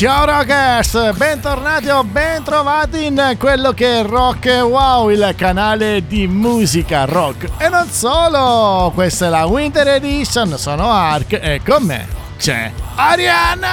[0.00, 7.04] Ciao rockers, bentornati o bentrovati in quello che è Rock Wow, il canale di musica
[7.04, 7.50] rock.
[7.58, 12.08] E non solo, questa è la Winter Edition, sono Ark e con me
[12.38, 13.68] c'è Arianna!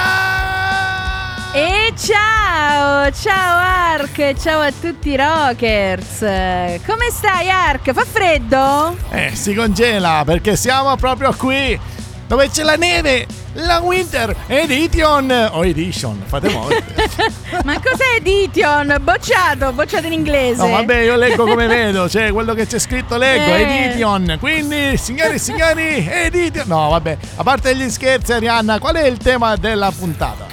[1.54, 3.56] E ciao, ciao
[3.94, 6.18] Ark, ciao a tutti i rockers.
[6.18, 7.90] Come stai Ark?
[7.94, 8.94] Fa freddo?
[9.08, 11.80] Eh, si congela perché siamo proprio qui,
[12.28, 16.84] dove c'è la neve la Winter Edition o Edition, fate morte.
[17.64, 18.98] Ma cos'è Edition?
[19.00, 20.62] Bocciato, bocciato in inglese.
[20.62, 23.86] No, vabbè, io leggo come vedo, cioè quello che c'è scritto leggo, eh.
[23.86, 24.36] Edition.
[24.38, 26.68] Quindi, signori e signori, Edition.
[26.68, 30.46] No, vabbè, a parte gli scherzi, Arianna, qual è il tema della puntata?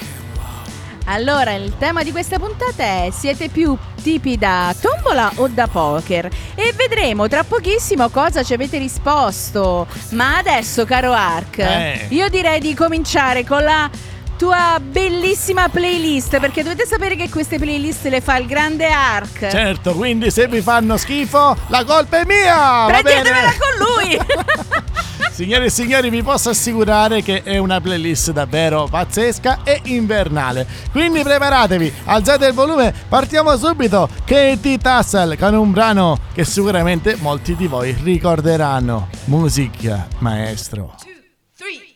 [1.08, 6.30] Allora, il tema di questa puntata è siete più tipi da tombola o da poker?
[6.54, 9.88] E vedremo tra pochissimo cosa ci avete risposto.
[10.10, 12.06] Ma adesso, caro Ark, eh.
[12.10, 13.90] io direi di cominciare con la
[14.38, 19.48] tua bellissima playlist perché dovete sapere che queste playlist le fa il grande Ark.
[19.50, 22.86] Certo, quindi se vi fanno schifo la colpa è mia.
[22.86, 24.94] Prendetevela con lui.
[25.36, 30.66] Signore e signori, vi posso assicurare che è una playlist davvero pazzesca e invernale.
[30.94, 34.08] Quindi preparatevi, alzate il volume, partiamo subito.
[34.24, 39.10] Katie Tassel con un brano che sicuramente molti di voi ricorderanno.
[39.26, 40.96] Musica, maestro.
[41.04, 41.12] Two,
[41.58, 41.96] three,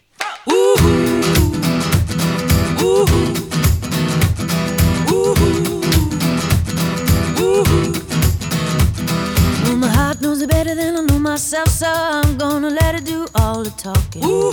[10.39, 13.71] knows it better than I know myself, so I'm gonna let her do all the
[13.71, 14.23] talking.
[14.23, 14.51] Ooh.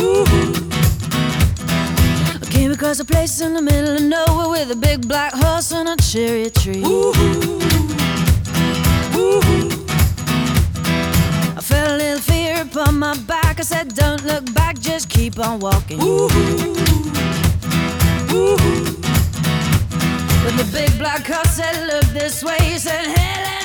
[0.00, 0.24] Ooh.
[2.42, 5.72] I came across a place in the middle of nowhere with a big black horse
[5.72, 6.82] and a cherry tree.
[6.84, 7.12] Ooh.
[11.56, 13.58] I felt a little fear upon my back.
[13.58, 15.98] I said, Don't look back, just keep on walking.
[20.44, 23.63] When the big black car said, Look this way, he said, Hey,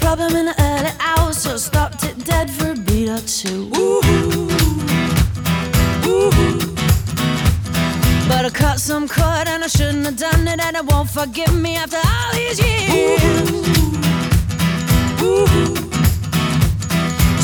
[0.00, 3.70] problem in the early hours, so stopped it dead for a beat or two.
[3.76, 4.00] Ooh.
[6.06, 6.30] Ooh.
[8.28, 11.54] But I cut some cord and I shouldn't have done it, and it won't forgive
[11.54, 13.22] me after all these years.
[15.22, 15.46] Ooh.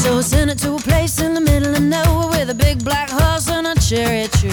[0.02, 2.82] So I sent it to a place in the middle of nowhere with a big
[2.84, 4.52] black horse and a cherry tree.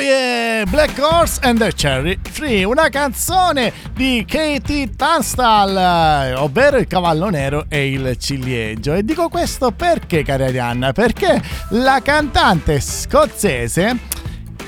[0.00, 0.64] Yeah!
[0.64, 7.66] Black Horse and the Cherry Free, una canzone di Katie Tunstall, ovvero il cavallo nero
[7.68, 8.94] e il ciliegio.
[8.94, 10.92] E dico questo perché, cara Arianna?
[10.92, 13.96] Perché la cantante scozzese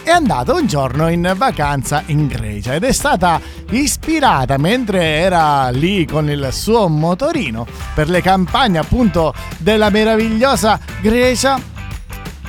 [0.02, 3.40] è andata un giorno in vacanza in Grecia ed è stata
[3.70, 11.74] ispirata mentre era lì con il suo motorino per le campagne appunto della meravigliosa Grecia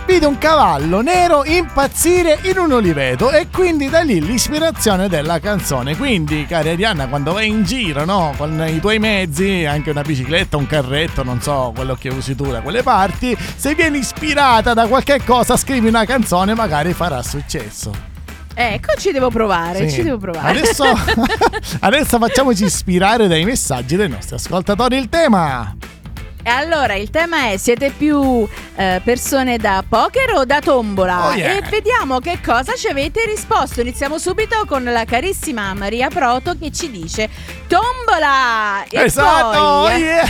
[0.08, 5.98] vide un cavallo nero impazzire in un oliveto e quindi da lì l'ispirazione della canzone.
[5.98, 10.56] Quindi, cara Arianna, quando vai in giro, no, con i tuoi mezzi, anche una bicicletta,
[10.56, 14.88] un carretto, non so quello che usi tu da quelle parti, se vieni ispirata da
[14.88, 17.92] qualche cosa, scrivi una canzone, magari farà successo.
[18.60, 19.98] Ecco, ci devo provare, Sì.
[19.98, 20.58] ci devo provare.
[20.58, 20.84] Adesso,
[21.82, 24.96] adesso facciamoci ispirare dai messaggi dei nostri ascoltatori.
[24.98, 25.76] Il tema.
[26.48, 28.48] E allora, il tema è: siete più
[28.78, 31.28] eh, persone da poker o da tombola?
[31.28, 31.58] Oh, yeah.
[31.58, 33.82] E vediamo che cosa ci avete risposto.
[33.82, 37.30] Iniziamo subito con la carissima Maria Proto che ci dice:
[37.68, 38.86] Tombola!
[38.90, 39.50] E esatto!
[39.50, 40.30] poi- oh yeah.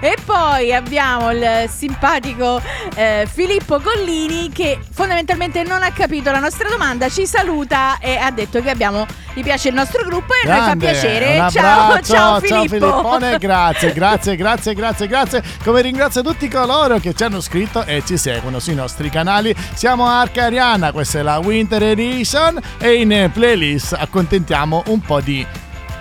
[0.00, 2.62] e poi abbiamo il simpatico
[2.94, 8.30] eh, Filippo Collini che fondamentalmente non ha capito la nostra domanda, ci saluta e ha
[8.30, 11.50] detto che abbiamo, gli piace il nostro gruppo e a noi fa Grande, piacere.
[11.50, 12.66] Ciao, ciao Filippo.
[12.68, 13.56] Filippone, grazie,
[13.92, 15.42] grazie, grazie, grazie, grazie.
[15.64, 19.54] Come ringrazio tutti coloro che ci hanno scritto e ci seguono sui nostri canali.
[19.74, 25.44] Siamo a Arcariana, questa è la Winter Edition e in playlist accontentiamo un po' di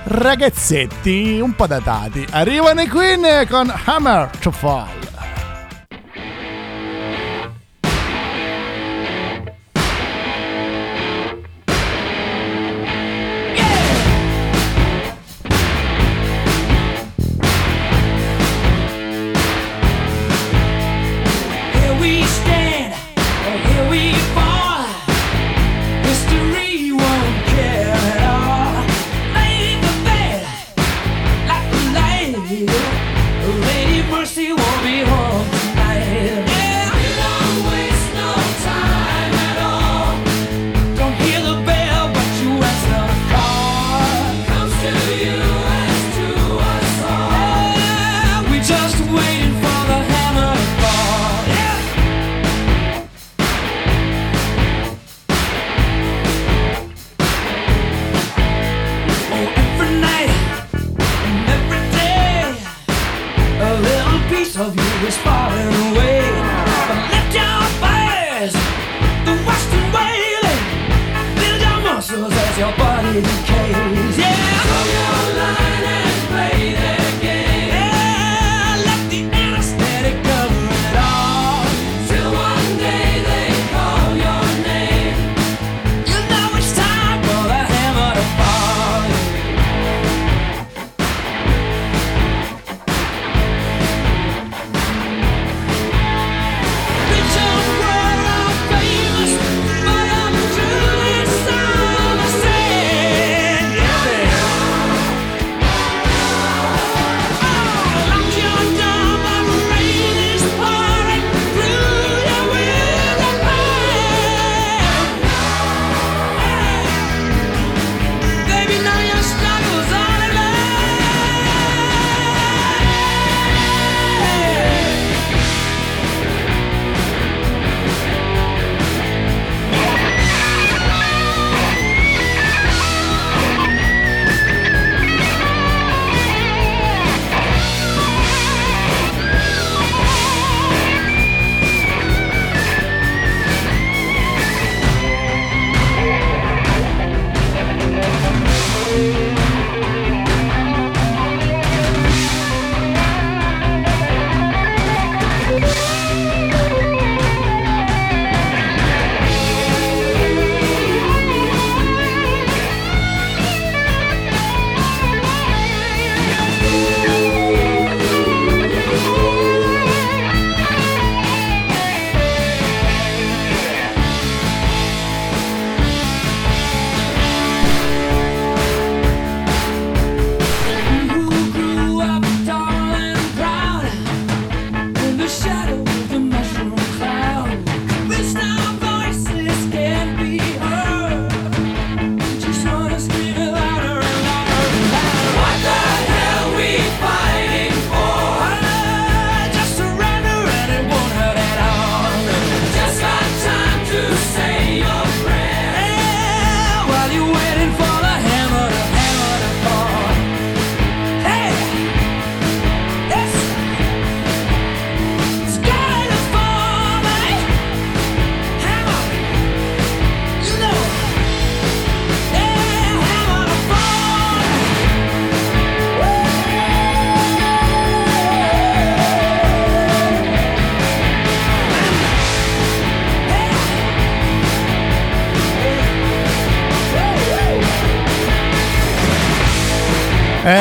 [0.04, 2.25] ragazzetti un po' datati.
[2.31, 5.06] Arrivano i Queen con Hammer to Fall.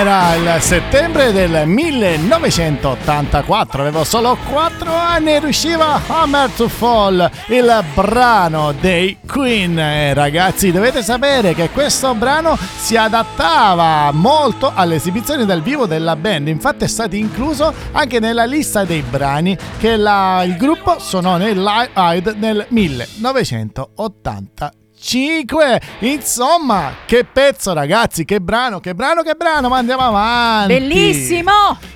[0.06, 7.84] Era il settembre del 1984, avevo solo 4 anni e riusciva Hammer to Fall, il
[7.92, 9.76] brano dei Queen.
[9.76, 16.14] E ragazzi, dovete sapere che questo brano si adattava molto alle esibizioni dal vivo della
[16.14, 21.36] band, infatti è stato incluso anche nella lista dei brani che la, il gruppo suonò
[21.36, 24.85] nel Live Aid nel 1984.
[24.98, 31.52] 5 insomma che pezzo ragazzi che brano che brano che brano ma andiamo avanti Bellissimo!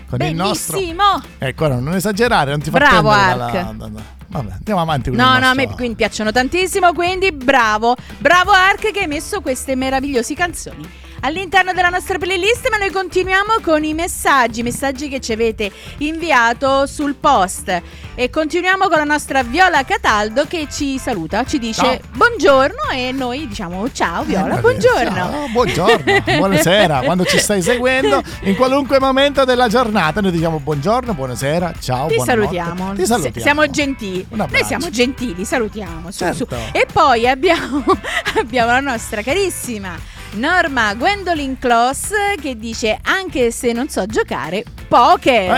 [0.08, 0.28] con Bellissimo!
[0.28, 3.52] il nostro ecco ora non esagerare non ti fa Bravo, Ark.
[3.52, 3.88] da-
[4.28, 8.52] vabbè andiamo avanti No, il no, a nostro- me quindi piacciono tantissimo, quindi bravo, bravo
[8.52, 10.88] Ark che hai messo queste meravigliose canzoni
[11.20, 16.86] all'interno della nostra playlist, ma noi continuiamo con i messaggi, messaggi che ci avete inviato
[16.86, 17.82] sul post
[18.14, 21.98] e continuiamo con la nostra Viola Cataldo che ci saluta, ci dice Ciao.
[22.12, 25.14] buongiorno e noi diciamo ciao Viola, Eh, buongiorno.
[25.14, 27.00] ciao, buongiorno, buonasera.
[27.02, 32.08] Quando ci stai seguendo, in qualunque momento della giornata, noi diciamo buongiorno, buonasera, ciao.
[32.08, 32.94] Ti salutiamo.
[32.94, 33.40] Ti salutiamo.
[33.40, 34.26] Siamo gentili.
[34.30, 36.10] Noi siamo gentili, salutiamo.
[36.10, 36.46] su, su.
[36.46, 36.56] Certo.
[36.72, 37.84] E poi abbiamo,
[38.38, 42.10] abbiamo la nostra carissima Norma Gwendolyn Kloss
[42.40, 45.50] che dice anche se non so giocare, poker.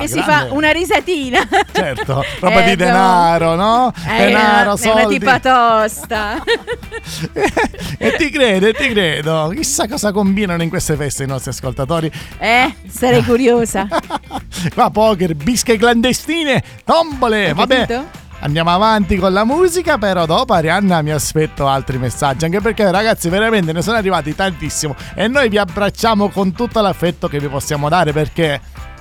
[0.00, 0.22] E si grande.
[0.48, 1.40] fa una risatina.
[1.72, 2.84] Certo, roba di Eh, no.
[2.84, 3.92] denaro, no?
[4.06, 5.18] Eh, denaro, è una soldi.
[5.18, 6.42] tipa tosta.
[7.98, 9.50] e ti credo, e ti credo.
[9.54, 12.10] Chissà cosa combinano in queste feste i nostri ascoltatori.
[12.38, 13.88] eh, sarei curiosa.
[14.74, 17.54] Qua poker, bische clandestine, tombole.
[17.54, 18.04] Vabbè.
[18.42, 23.28] Andiamo avanti con la musica, però dopo Arianna mi aspetto altri messaggi, anche perché ragazzi
[23.28, 27.88] veramente ne sono arrivati tantissimo e noi vi abbracciamo con tutto l'affetto che vi possiamo
[27.88, 28.60] dare perché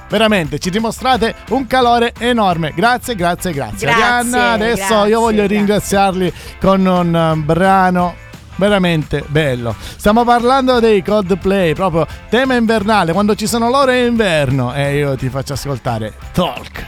[0.10, 2.71] veramente ci dimostrate un calore enorme.
[2.75, 3.88] Grazie, grazie, grazie.
[3.88, 5.57] Grazie, Arianna, adesso grazie, io voglio grazie.
[5.57, 8.15] ringraziarli con un eh, brano
[8.57, 9.75] veramente bello.
[9.79, 15.15] Stiamo parlando dei Coldplay, proprio tema invernale, quando ci sono loro è inverno e io
[15.15, 16.86] ti faccio ascoltare Talk.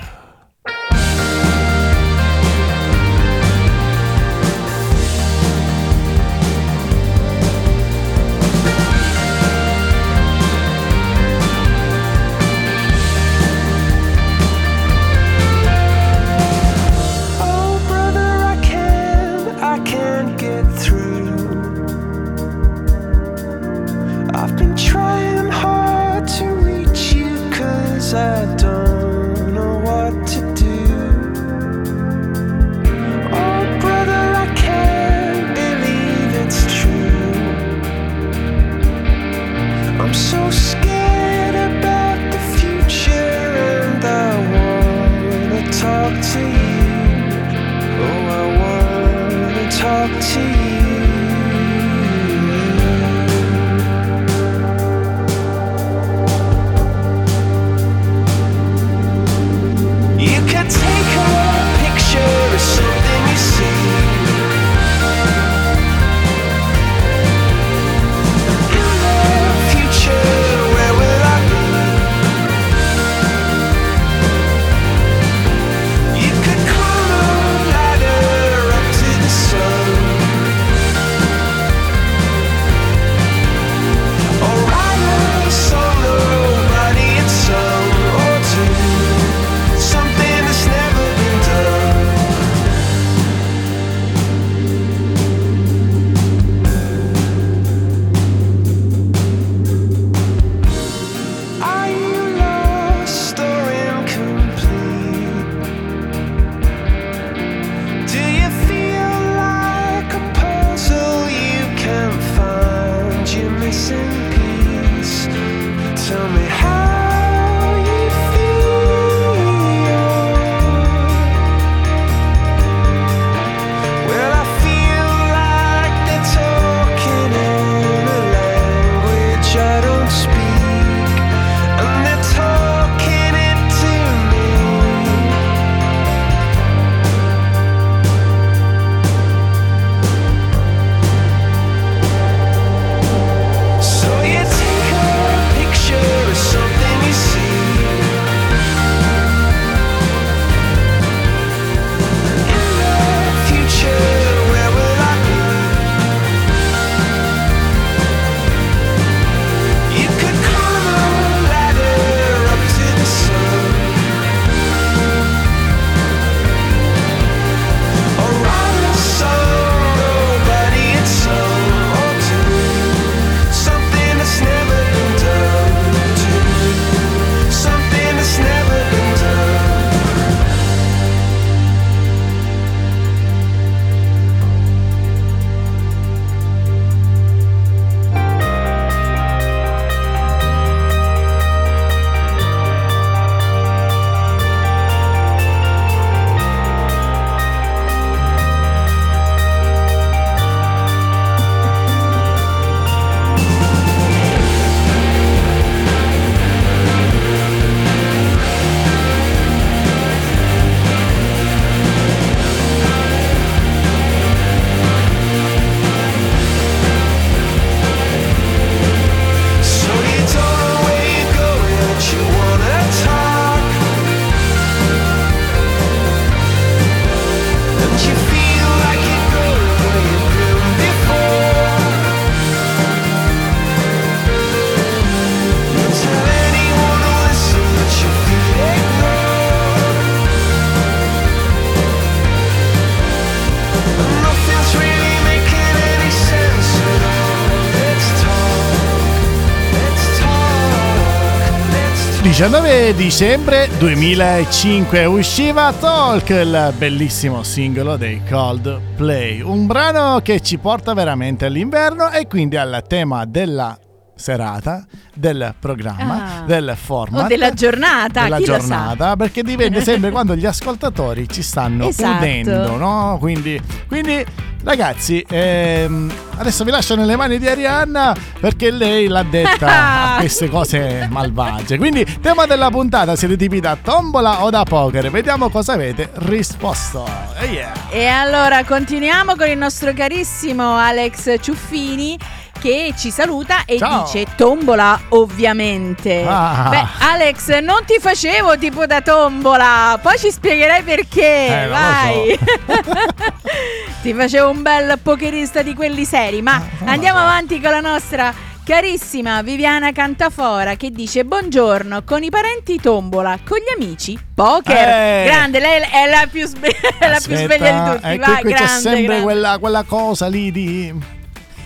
[252.34, 260.96] 19 dicembre 2005 usciva Talk, il bellissimo singolo dei Coldplay, un brano che ci porta
[260.96, 263.78] veramente all'inverno e quindi al tema della
[264.16, 266.42] serata, del programma, Ah.
[266.46, 271.88] del format O della giornata, della giornata, perché dipende sempre quando gli ascoltatori ci stanno
[271.88, 272.18] Esatto.
[272.18, 273.18] udendo, no?
[273.20, 274.24] Quindi, quindi
[274.64, 280.48] ragazzi, ehm, adesso vi lascio nelle mani di Arianna perché lei l'ha detta a queste
[280.50, 281.78] cose malvagie.
[281.78, 285.10] Quindi, tema della puntata, siete tipi da tombola o da poker?
[285.12, 287.06] Vediamo cosa avete risposto.
[287.40, 287.72] Eh, yeah.
[287.90, 292.18] E allora continuiamo con il nostro carissimo Alex Ciuffini
[292.64, 294.04] che ci saluta e Ciao.
[294.04, 296.24] dice tombola ovviamente.
[296.26, 296.68] Ah.
[296.70, 301.64] Beh Alex non ti facevo tipo da tombola, poi ci spiegherai perché.
[301.64, 302.40] Eh, Vai.
[304.02, 307.24] ti facevo un bel pokerista di quelli seri, ma non lo andiamo so.
[307.26, 308.34] avanti con la nostra
[308.64, 314.88] carissima Viviana Cantafora che dice buongiorno con i parenti tombola, con gli amici poker.
[314.88, 315.24] Eh.
[315.26, 318.08] Grande, lei è la più, sve- la più sveglia di tutti.
[318.08, 319.22] eh, qui- Vai, qui c'è grande, sempre grande.
[319.24, 321.22] Quella, quella cosa lì di.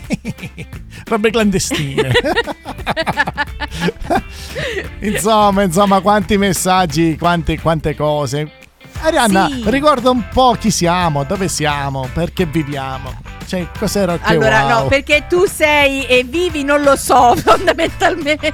[1.08, 2.12] robe clandestine.
[5.02, 8.52] insomma, insomma, quanti messaggi, quante, quante cose.
[9.00, 9.64] Arianna, Sì.
[9.68, 13.14] ricorda un po' chi siamo, dove siamo, perché viviamo.
[13.46, 14.70] Cioè, cos'era il Allora, wow?
[14.82, 18.52] no, perché tu sei e vivi, non lo so fondamentalmente.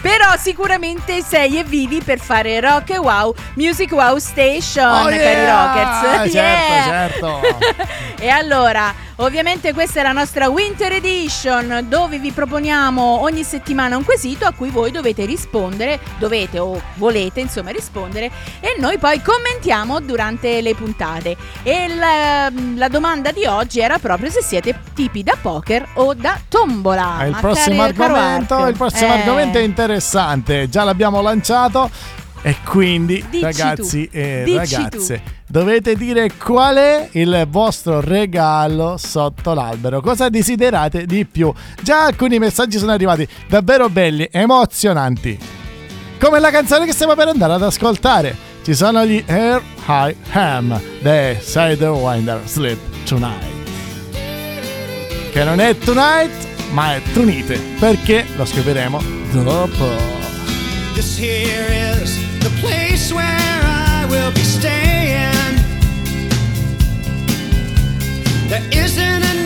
[0.00, 5.16] Però sicuramente sei e vivi per fare Rock e Wow, Music Wow Station, Oh, cari
[5.16, 5.66] yeah!
[5.66, 6.32] Rockers.
[6.32, 6.84] Certo, Yeah!
[6.86, 7.40] certo.
[8.20, 14.04] e allora, ovviamente questa è la nostra Winter Edition dove vi proponiamo ogni settimana un
[14.04, 20.00] quesito a cui voi dovete rispondere, dovete o volete insomma rispondere e noi poi commentiamo
[20.00, 21.36] durante le puntate.
[21.62, 26.38] E la, la domanda di oggi era proprio se siete tipi da poker o da
[26.48, 27.16] tombola.
[27.16, 30.68] Ah, il prossimo argomento, il prossimo eh, argomento è interessante.
[30.68, 32.22] Già l'abbiamo lanciato.
[32.46, 38.98] E quindi, Dici ragazzi tu, e dici ragazze, dovete dire qual è il vostro regalo
[38.98, 40.02] sotto l'albero.
[40.02, 41.50] Cosa desiderate di più?
[41.80, 45.38] Già alcuni messaggi sono arrivati davvero belli, emozionanti.
[46.20, 48.36] Come la canzone che stiamo per andare ad ascoltare.
[48.62, 53.52] Ci sono gli Air High Ham The Sidewinder Sleep Tonight.
[55.32, 57.58] Che non è tonight, ma è tunite.
[57.78, 59.02] Perché lo scopriremo
[59.32, 60.12] dopo.
[60.94, 65.56] This here is the place where I will be staying.
[68.50, 69.43] There isn't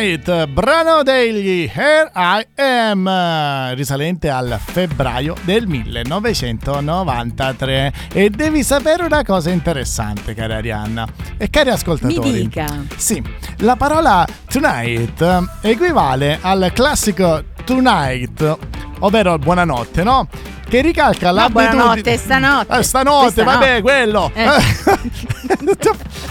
[0.00, 7.92] Tonight, brano degli Here I Am, risalente al febbraio del 1993.
[8.10, 12.30] E devi sapere una cosa interessante, cara Arianna e cari ascoltatori.
[12.30, 12.66] Mi dica.
[12.96, 13.22] Sì,
[13.58, 15.22] la parola tonight
[15.60, 18.56] equivale al classico tonight,
[19.00, 20.26] ovvero buonanotte, no?
[20.66, 21.74] Che ricalca l'abitudine...
[21.74, 22.78] buonanotte, stanotte.
[22.78, 23.80] Eh, stanotte, Questa vabbè, no.
[23.82, 24.30] quello.
[24.32, 24.46] Eh.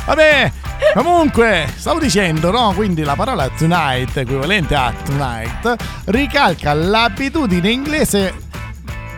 [0.08, 0.52] vabbè,
[0.94, 2.74] comunque, stavo dicendo, no?
[2.76, 8.48] Quindi la parola tonight, equivalente a tonight, ricalca l'abitudine inglese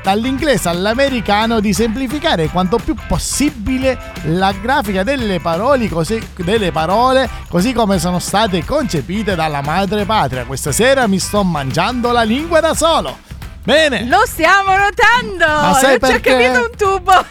[0.01, 7.73] dall'inglese all'americano di semplificare quanto più possibile la grafica delle parole, così, delle parole così
[7.73, 10.45] come sono state concepite dalla madre patria.
[10.45, 13.29] Questa sera mi sto mangiando la lingua da solo.
[13.63, 14.05] Bene.
[14.07, 15.45] Lo stiamo notando!
[15.45, 16.31] Ma sai non ci ha perché?
[16.31, 17.25] capito un tubo!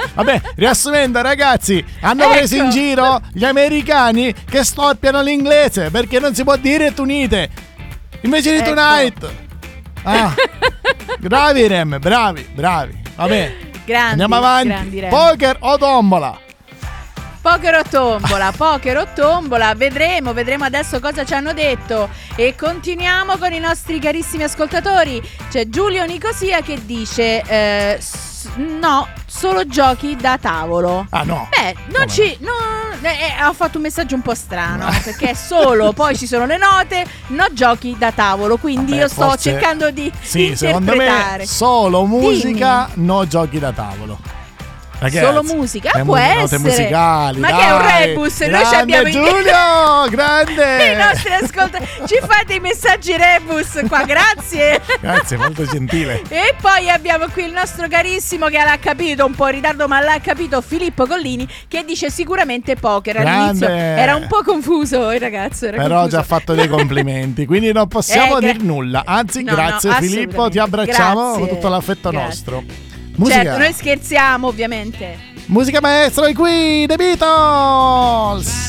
[0.14, 2.32] Vabbè, riassumendo ragazzi, hanno Ecco.
[2.32, 7.50] preso in giro gli americani che storpiano l'inglese perché non si può dire tunite
[8.22, 8.74] invece di Ecco.
[8.74, 9.30] tonight.
[10.02, 10.32] Ah,
[11.20, 13.02] bravi Rem, bravi, bravi.
[13.16, 14.68] Vabbè, Grandi, andiamo avanti.
[14.68, 15.06] grandi.
[15.08, 16.38] Poker o tombola?
[17.46, 23.36] Poker o tombola, poker o tombola, vedremo, vedremo adesso cosa ci hanno detto e continuiamo
[23.38, 25.22] con i nostri carissimi ascoltatori.
[25.48, 31.06] C'è Giulio Nicosia che dice eh, s- no, solo giochi da tavolo.
[31.10, 31.48] Ah no.
[31.56, 32.36] Beh, non Come ci.
[32.40, 32.50] no,
[33.02, 36.56] eh, ho fatto un messaggio un po' strano perché è solo, poi ci sono le
[36.58, 38.56] note, no giochi da tavolo.
[38.56, 43.70] Quindi Vabbè, io sto forse- cercando di Sì, secondo me solo musica, no giochi da
[43.70, 44.18] tavolo.
[45.06, 45.90] Ragazzi, Solo musica?
[45.94, 46.58] Le può essere.
[46.62, 47.38] musicali.
[47.40, 48.06] Ma che è un dai.
[48.06, 48.40] rebus?
[48.40, 50.92] Noi ci abbiamo Giulio, grande.
[50.92, 54.80] I nostri ascoltatori ci fate i messaggi rebus qua, grazie.
[55.00, 56.22] Grazie, molto gentile.
[56.28, 60.00] E poi abbiamo qui il nostro carissimo che l'ha capito un po' in ritardo, ma
[60.00, 63.16] l'ha capito Filippo Collini che dice sicuramente poker.
[63.18, 64.00] All'inizio Grande.
[64.00, 65.68] era un po' confuso il ragazzo.
[65.70, 66.08] Però confuso.
[66.08, 69.02] già fatto dei complimenti, quindi non possiamo Eh, gra- dir nulla.
[69.04, 71.54] Anzi, No, no, grazie Filippo, ti abbracciamo con Grazie.
[71.54, 72.26] tutto l'affetto Grazie.
[72.28, 72.64] nostro.
[73.16, 75.18] Musica, Certo, noi scherziamo ovviamente.
[75.46, 78.66] musica maestro, i qui, The Beatles.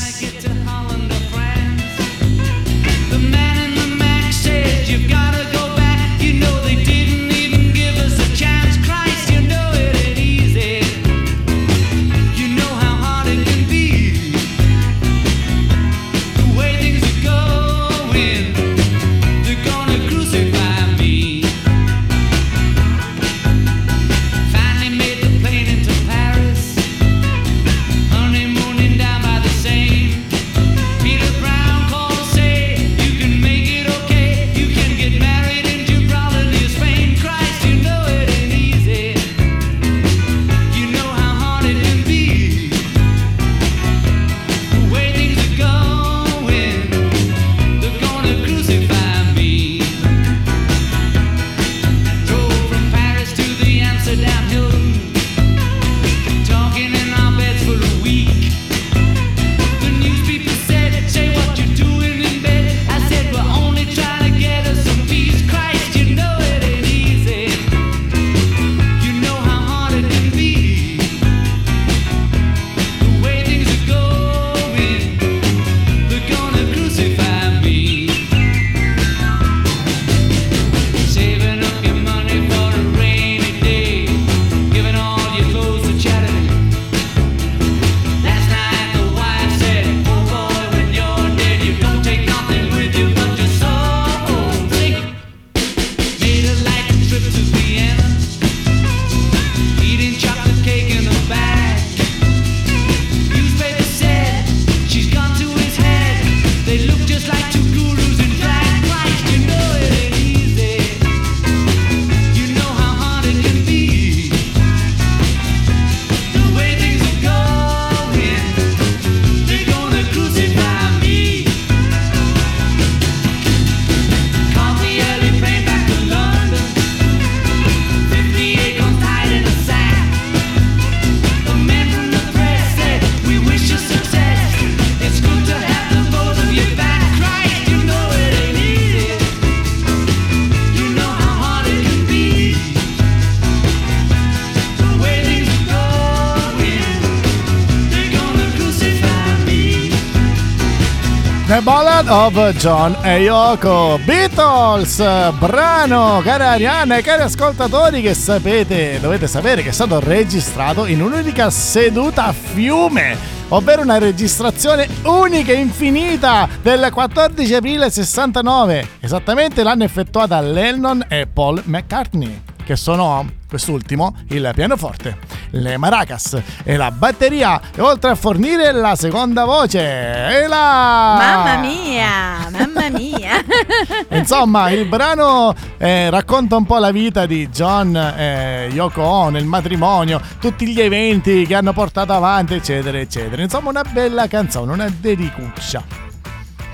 [151.48, 154.98] The Ballad of John e Yoko Beatles,
[155.38, 161.00] brano, cari Arianna e cari ascoltatori che sapete, dovete sapere che è stato registrato in
[161.00, 163.16] un'unica seduta a fiume,
[163.48, 168.86] ovvero una registrazione unica e infinita del 14 aprile 69.
[169.00, 175.16] Esattamente l'hanno effettuata Lennon e Paul McCartney, che sono quest'ultimo il pianoforte,
[175.50, 179.80] le maracas e la batteria, e oltre a fornire la seconda voce.
[179.80, 181.16] E la...
[181.18, 183.44] Mamma mia, mamma mia.
[184.10, 189.46] Insomma, il brano eh, racconta un po' la vita di John e Yoko Ono, il
[189.46, 193.42] matrimonio, tutti gli eventi che hanno portato avanti, eccetera, eccetera.
[193.42, 196.07] Insomma, una bella canzone, una dedicuccia.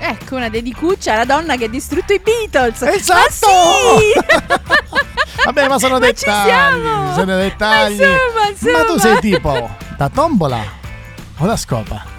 [0.09, 2.81] Ecco una dedicuccia alla donna che ha distrutto i Beatles.
[2.81, 3.17] Esatto!
[3.17, 4.83] Ma sì!
[5.45, 6.47] Vabbè, ma sono Ma ci dettagli.
[6.47, 7.13] siamo!
[7.13, 7.97] Sono dettagli.
[7.99, 8.77] Ma insomma, insomma.
[8.79, 10.63] Ma tu sei tipo da tombola
[11.37, 12.13] o da scopa?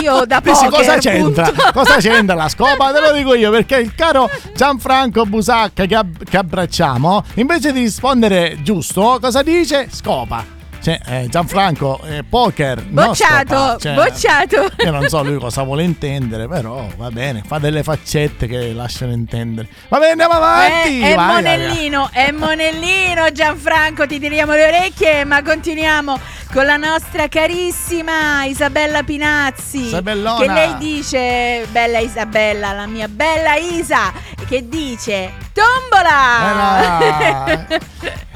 [0.00, 1.44] Io da poker, cosa c'entra?
[1.50, 1.72] punto.
[1.72, 2.92] Cosa c'entra la scopa?
[2.92, 7.80] Te lo dico io perché il caro Gianfranco Busacca che, ab- che abbracciamo, invece di
[7.80, 9.88] rispondere giusto, cosa dice?
[9.90, 10.53] Scopa.
[10.84, 12.82] Cioè, eh, Gianfranco, eh, poker.
[12.84, 13.78] Bocciato.
[13.80, 14.68] Cioè, bocciato.
[14.84, 19.12] Io non so lui cosa vuole intendere, però va bene, fa delle faccette che lasciano
[19.12, 19.66] intendere.
[19.88, 21.00] Va bene, andiamo avanti.
[21.00, 26.20] Eh, è vai, Monellino, è Monellino Gianfranco, ti tiriamo le orecchie, ma continuiamo
[26.52, 29.86] con la nostra carissima Isabella Pinazzi.
[29.86, 30.38] Isabellona.
[30.38, 34.12] Che lei dice, bella Isabella, la mia bella Isa,
[34.46, 37.66] che dice, tombola!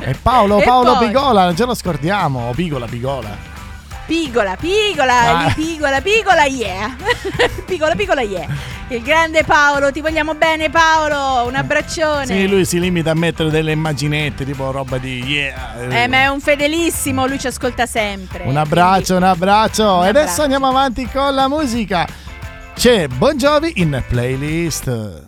[0.00, 2.38] E Paolo, E Paolo poi- Pigola, non ce lo scordiamo.
[2.38, 3.57] O Pigola, Pigola.
[4.07, 5.53] Pigola, pigola, Ah.
[5.55, 6.96] pigola, pigola, yeah.
[7.66, 8.46] pigola, pigola, yeah.
[8.88, 12.24] Il grande Paolo, ti vogliamo bene Paolo, un abbraccione.
[12.24, 15.74] Sì, lui si limita a mettere delle immaginette, tipo roba di yeah.
[15.90, 18.44] Eh, ma è un fedelissimo, lui ci ascolta sempre.
[18.44, 19.96] Un abbraccio, un abbraccio.
[19.98, 20.42] Un e adesso abbraccio.
[20.42, 22.07] andiamo avanti con la musica.
[22.74, 25.27] C'è Bon Jovi in playlist.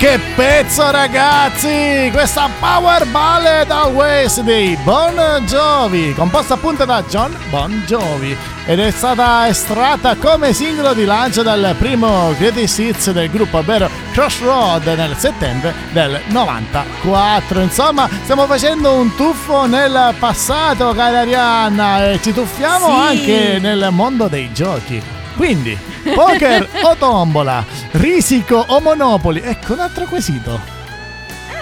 [0.00, 2.08] che pezzo ragazzi!
[2.10, 8.90] Questa Power Ballad Always dei Bon Jovi, composta appunto da John Bon Jovi ed è
[8.90, 15.14] stata estratta come singolo di lancio dal primo Greatest Hits del gruppo, ovvero Crossroad nel
[15.18, 17.60] settembre del 94.
[17.60, 22.92] Insomma, stiamo facendo un tuffo nel passato, cara Arianna, e ci tuffiamo Sì.
[23.18, 25.02] anche nel mondo dei giochi.
[25.36, 25.76] Quindi,
[26.14, 29.40] poker o tombola, risico o monopoli?
[29.42, 30.78] Ecco un altro quesito.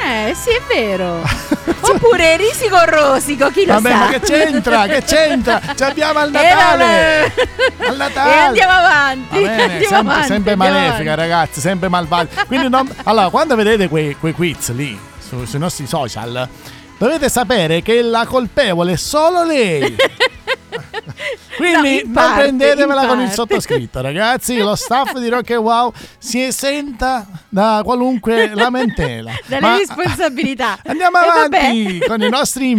[0.00, 1.22] Eh, sì, è vero.
[1.80, 3.96] Oppure risico o rosico, chi lo Vabbè, sa.
[3.98, 4.86] ma che c'entra?
[4.86, 5.60] Che c'entra?
[5.76, 7.32] Ci abbiamo al E Natale!
[7.78, 8.30] Al Natale!
[8.32, 9.34] E andiamo avanti.
[9.34, 11.20] Va bene, andiamo sempre, avanti, sempre andiamo malefica, avanti.
[11.30, 12.44] ragazzi, sempre malvagia.
[12.46, 16.48] Quindi, non- allora, quando vedete quei, quei quiz lì su- sui nostri social,
[16.96, 19.96] dovete sapere che la colpevole è solo lei.
[21.59, 23.34] Quindi No, in non parte, prendetevela con il parte.
[23.34, 24.56] sottoscritto, ragazzi.
[24.59, 29.32] Lo staff di Rock and Wow si esenta da qualunque lamentela.
[29.46, 30.78] Dalle Ma- responsabilità.
[30.86, 32.74] Andiamo avanti con i nostri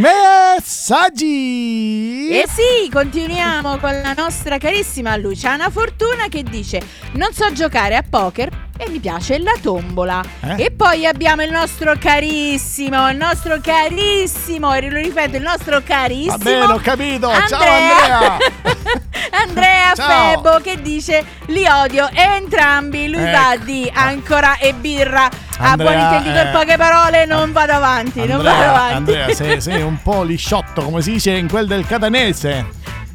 [0.99, 2.29] messaggi.
[2.29, 6.81] E sì, continuiamo con la nostra carissima Luciana Fortuna che dice:
[7.13, 10.23] Non so giocare a poker e mi piace la tombola.
[10.41, 10.63] Eh?
[10.65, 16.37] E poi abbiamo il nostro carissimo, il nostro carissimo, e lo ripeto, il nostro carissimo.
[16.37, 17.29] Va bene, ho capito.
[17.47, 18.37] Ciao Andrea.
[19.31, 19.89] Andrea.
[19.89, 20.41] Andrea Ciao.
[20.41, 23.37] Febo che dice li odio entrambi lui Ecco.
[23.37, 28.19] va di ancora e birra a Andrea, buon intenditore eh, poche parole non vado avanti
[28.25, 31.67] non vado Andrea, avanti Andrea sei, sei un po' lisciotto, come si dice in quel
[31.67, 32.65] del catanese.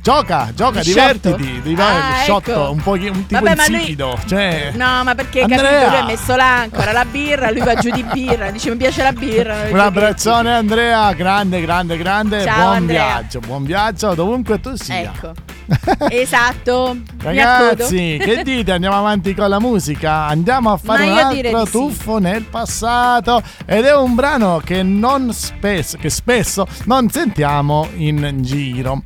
[0.04, 1.62] Gioca, gioca, divertiti.
[1.62, 2.70] Div- Ah, lisciotto, ecco.
[2.72, 4.18] un po' un tipo Vabbè, ma lui- insipido.
[4.26, 5.62] Cioè, No, ma perché Andrea.
[5.62, 5.88] capito?
[5.88, 9.12] Lui ha messo l'ancora, la birra, lui va giù di birra, dice mi piace la
[9.12, 9.56] birra.
[9.72, 12.42] un abbraccione Andrea, grande, grande, grande.
[12.44, 13.02] Ciao, buon Andrea.
[13.06, 15.00] viaggio, buon viaggio dovunque tu sia.
[15.00, 15.32] Ecco.
[16.10, 16.98] esatto.
[17.22, 18.72] Ragazzi, che dite?
[18.72, 20.26] Andiamo avanti con la musica.
[20.26, 21.70] Andiamo a fare un altro di sì.
[21.72, 23.42] tuffo nel passato.
[23.64, 29.00] Ed è un brano che non spesso, che spesso non sentiamo in giro.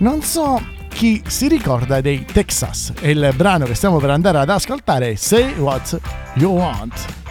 [0.00, 2.92] Non so chi si ricorda dei Texas.
[3.00, 6.00] E il brano che stiamo per andare ad ascoltare è Say What
[6.34, 7.27] You Want.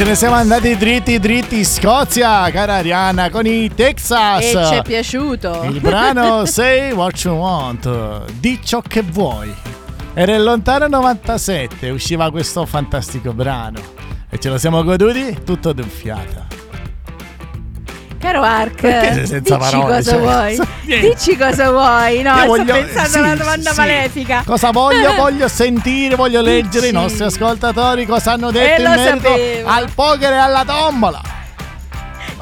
[0.00, 4.40] Ce ne siamo andati dritti dritti in Scozia, cara Ariana, con i Texas.
[4.40, 5.64] E ci è piaciuto.
[5.64, 9.54] Il brano Say What You Want, di ciò che vuoi.
[10.14, 13.78] Era il lontano 97, usciva questo fantastico brano.
[14.30, 16.49] E ce lo siamo goduti tutto d'un fiato.
[18.20, 20.60] Caro Ark, Perché sei senza dici parole, cosa cioè, vuoi.
[20.84, 21.08] niente.
[21.08, 22.20] Dici cosa vuoi.
[22.22, 23.76] No, Io sto voglio- pensando sì, a una domanda sì.
[23.78, 24.42] malefica.
[24.44, 25.12] Cosa voglio?
[25.20, 29.68] Voglio sentire, voglio leggere i nostri ascoltatori cosa hanno detto Eh, in lo merito sapevo.
[29.68, 31.20] al poker e alla tombola.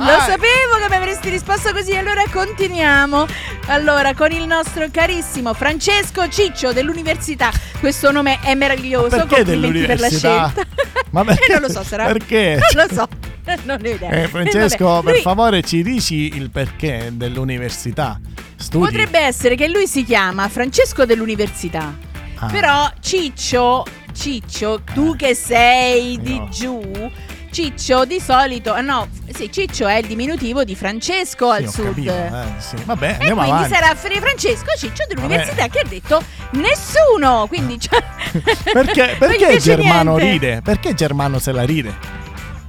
[0.01, 0.21] Lo Vai.
[0.21, 3.27] sapevo che mi avresti risposto così, allora continuiamo.
[3.67, 7.51] Allora, con il nostro carissimo Francesco Ciccio dell'Università.
[7.81, 9.09] Questo nome è meraviglioso.
[9.09, 10.53] Perché Complimenti per la dell'università?
[10.53, 10.71] scelta.
[11.11, 11.47] Ma perché?
[11.51, 12.05] Eh, non lo so, sarà.
[12.07, 12.59] Perché?
[12.75, 13.09] Non lo so.
[13.65, 14.11] Non ho idea.
[14.11, 18.21] Eh, Francesco, Vabbè, per lui favore ci dici il perché dell'università.
[18.57, 18.85] Studi.
[18.87, 21.97] Potrebbe essere che lui si chiama Francesco dell'Università.
[22.41, 22.47] Ah.
[22.47, 26.49] Però Ciccio, Ciccio, tu che sei di no.
[26.49, 27.11] giù,
[27.51, 31.85] Ciccio di solito, ah no, sì, Ciccio è il diminutivo di Francesco Sì, al sud.
[31.87, 32.77] capito, eh, sì.
[32.85, 33.73] Vabbè, E quindi avanti.
[33.75, 35.69] sarà Francesco Ciccio dell'università Vabbè.
[35.71, 36.23] che ha detto
[36.53, 37.47] nessuno.
[37.49, 38.03] Quindi cioè,
[38.73, 40.47] Perché, perché Germano niente.
[40.49, 40.63] ride?
[40.63, 41.95] Perché Germano se la ride?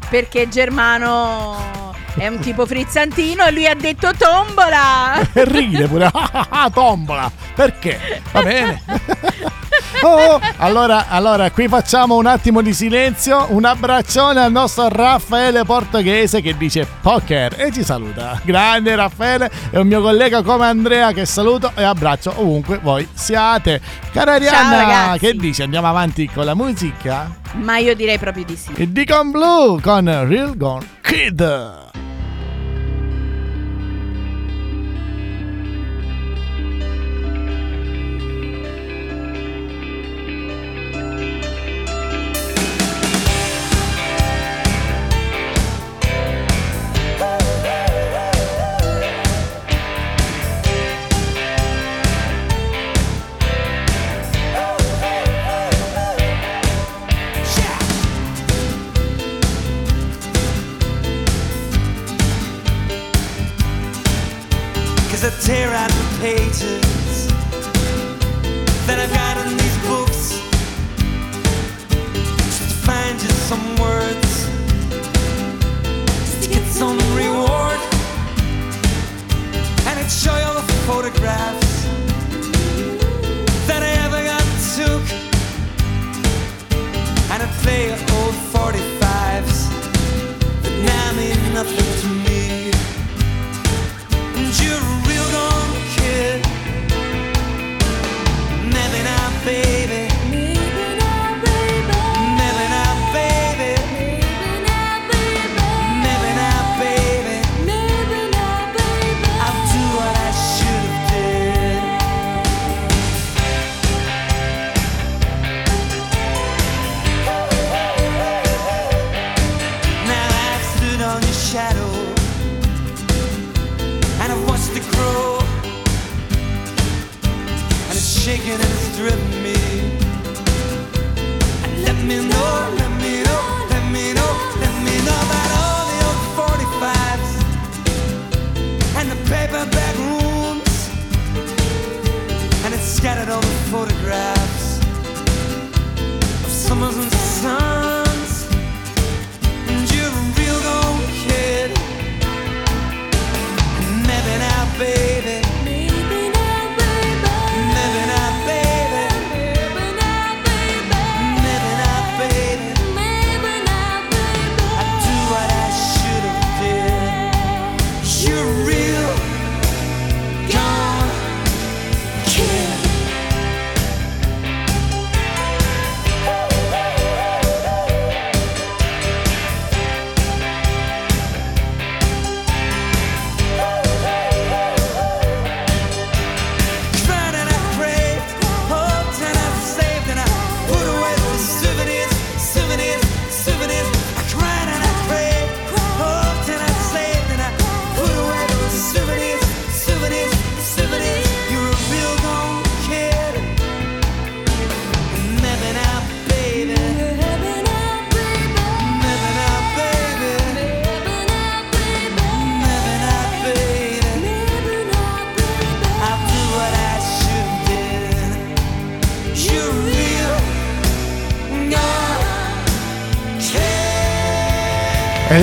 [0.09, 5.19] Perché Germano è un tipo frizzantino e lui ha detto tombola.
[5.33, 6.09] E ride pure.
[6.51, 7.31] Ah, tombola.
[7.53, 8.21] Perché?
[8.31, 8.81] Va bene.
[10.01, 13.47] Oh, allora, allora, qui facciamo un attimo di silenzio.
[13.49, 18.39] Un abbraccione al nostro Raffaele Portoghese che dice poker e ci saluta.
[18.43, 23.81] Grande Raffaele e un mio collega come Andrea che saluto e abbraccio ovunque voi siate.
[24.11, 25.61] Cara Arianna, che dici?
[25.61, 27.29] Andiamo avanti con la musica?
[27.53, 28.71] Ma io direi proprio di sì.
[28.75, 32.08] E Deacon Blue con Real Gone Kid.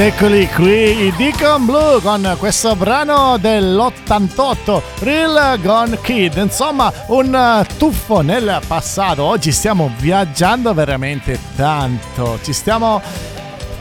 [0.07, 6.37] Eccoli qui i Deacon Blue con questo brano dell'88 Real Gone Kid.
[6.37, 9.25] Insomma, un eh, tuffo nel passato.
[9.25, 12.39] Oggi stiamo viaggiando veramente tanto.
[12.41, 13.03] Ci stiamo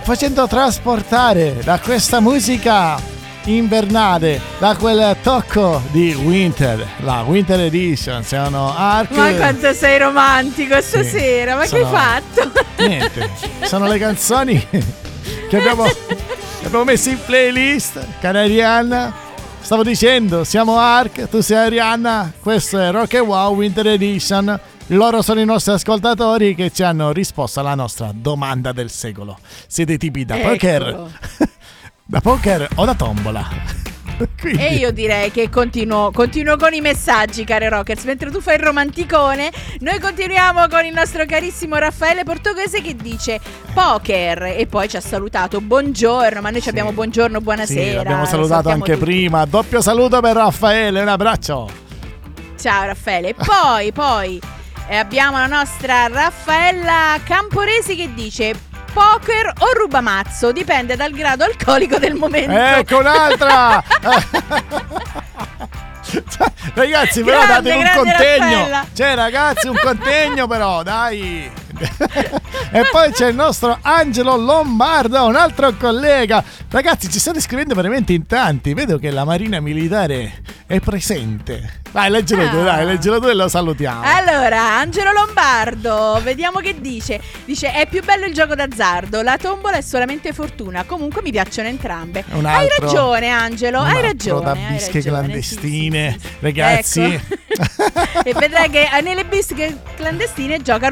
[0.02, 2.98] facendo trasportare da questa musica
[3.44, 8.24] invernale, da quel tocco di Winter, la Winter Edition.
[8.24, 9.12] Siamo Ark.
[9.12, 12.52] Ma quanto sei romantico stasera, ma che hai sono- fatto?
[12.78, 13.30] Niente,
[13.66, 14.68] sono le canzoni
[15.50, 15.86] che abbiamo,
[16.76, 18.06] abbiamo messo in playlist.
[18.20, 19.14] Cara Arianna,
[19.62, 24.60] stavo dicendo, siamo Ark, tu sei Arianna, questo è Rock and Wow Winter Edition.
[24.88, 29.40] Loro sono i nostri ascoltatori che ci hanno risposto alla nostra domanda del secolo.
[29.68, 30.50] Siete tipi da Ecco.
[30.50, 31.12] poker?
[32.04, 33.85] da poker o da tombola?
[34.40, 38.04] Quindi- E io direi che continuo, continuo con i messaggi, care Rockers.
[38.06, 43.40] Mentre tu fai il romanticone, noi continuiamo con il nostro carissimo Raffaele Portoghese che dice
[43.74, 44.44] poker.
[44.58, 45.60] E poi ci ha salutato.
[45.62, 47.96] Buongiorno, ma noi ci abbiamo buongiorno, Sì, buonasera.
[47.98, 49.06] l'abbiamo lo salutato anche tutti.
[49.06, 49.46] prima.
[49.46, 51.70] Doppio saluto per Raffaele, un abbraccio.
[52.60, 53.34] Ciao Raffaele.
[53.34, 54.42] Poi, poi
[54.88, 58.56] eh, abbiamo la nostra Raffaella Camporesi che dice
[58.96, 62.52] poker o rubamazzo, dipende dal grado alcolico del momento.
[62.52, 63.84] Ecco un'altra!
[66.74, 68.46] ragazzi, però Grande, date un contegno.
[68.46, 68.86] Raffaella.
[68.94, 71.52] Cioè, ragazzi, un contegno, però, dai.
[72.72, 76.44] E poi c'è il nostro Angelo Lombardo, un altro collega.
[76.70, 78.74] Ragazzi, ci state scrivendo veramente in tanti.
[78.74, 81.82] Vedo che la Marina Militare è presente.
[81.92, 82.64] Dai, leggilo tu, Ah.
[82.64, 84.02] dai, leggilo tu e lo salutiamo.
[84.04, 87.22] Allora, Angelo Lombardo, vediamo che dice.
[87.46, 89.22] Dice: È più bello il gioco d'azzardo.
[89.22, 90.84] La tombola è solamente fortuna.
[90.84, 92.26] Comunque mi piacciono entrambe.
[92.32, 93.80] Un Hai altro- ragione, Angelo.
[93.80, 94.44] Hai altro ragione.
[94.44, 96.12] da bische ragione, clandestine.
[96.12, 96.36] sì, sì, sì.
[96.42, 97.02] Ragazzi.
[97.02, 97.36] Ecco.
[98.26, 100.90] e vedrai che nelle bische clandestine gioca e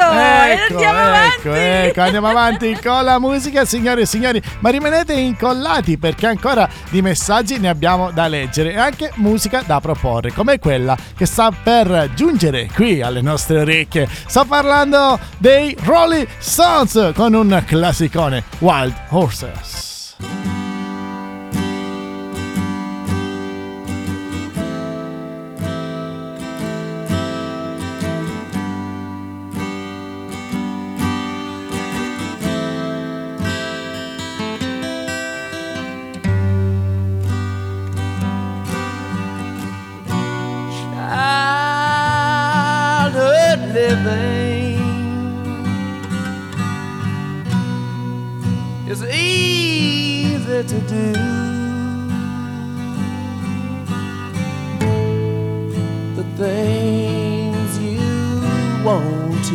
[0.00, 1.48] Ecco, andiamo ecco, avanti.
[1.88, 4.42] ecco, andiamo avanti con la musica, signore e signori.
[4.60, 9.80] Ma rimanete incollati perché ancora di messaggi ne abbiamo da leggere e anche musica da
[9.80, 14.08] proporre, come quella che sta per giungere qui alle nostre orecchie.
[14.26, 19.90] Sto parlando dei Rolling Stones con un classicone, Wild Horses.
[43.72, 44.78] Living
[48.88, 51.12] is easy to do.
[56.16, 58.00] The things you
[58.84, 59.48] wanted,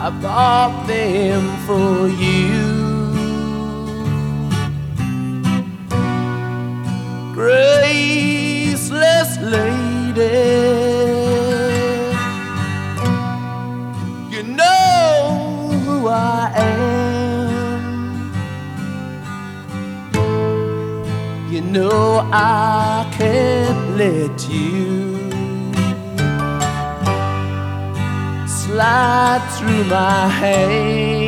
[0.00, 2.84] I bought them for you.
[7.34, 7.73] graceless
[10.16, 10.22] You
[14.44, 17.82] know who I am.
[21.52, 25.32] You know I can't let you
[28.46, 31.23] slide through my hands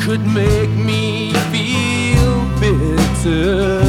[0.05, 3.88] could make me feel bitter